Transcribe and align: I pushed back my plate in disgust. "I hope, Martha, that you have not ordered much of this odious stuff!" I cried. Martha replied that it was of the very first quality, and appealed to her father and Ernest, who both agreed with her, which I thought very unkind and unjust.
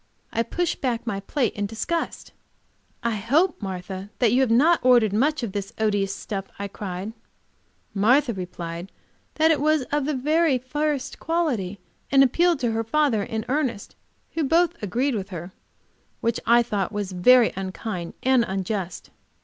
I 0.33 0.41
pushed 0.41 0.81
back 0.81 1.05
my 1.05 1.19
plate 1.19 1.53
in 1.53 1.67
disgust. 1.67 2.31
"I 3.03 3.17
hope, 3.17 3.61
Martha, 3.61 4.09
that 4.17 4.31
you 4.31 4.41
have 4.41 4.49
not 4.49 4.79
ordered 4.83 5.13
much 5.13 5.43
of 5.43 5.51
this 5.51 5.73
odious 5.77 6.15
stuff!" 6.15 6.45
I 6.57 6.67
cried. 6.69 7.13
Martha 7.93 8.33
replied 8.33 8.91
that 9.35 9.51
it 9.51 9.61
was 9.61 9.83
of 9.91 10.05
the 10.05 10.15
very 10.15 10.57
first 10.57 11.19
quality, 11.19 11.79
and 12.11 12.23
appealed 12.23 12.59
to 12.61 12.71
her 12.71 12.83
father 12.83 13.21
and 13.21 13.45
Ernest, 13.47 13.95
who 14.31 14.43
both 14.43 14.75
agreed 14.81 15.13
with 15.13 15.29
her, 15.29 15.53
which 16.19 16.39
I 16.47 16.63
thought 16.63 16.89
very 16.99 17.53
unkind 17.55 18.15
and 18.23 18.43
unjust. 18.47 19.11